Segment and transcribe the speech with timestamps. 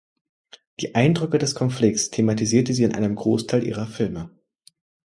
[0.79, 4.31] Die Eindrücke des Konflikts thematisierte sie in einem Großteil ihrer Filme.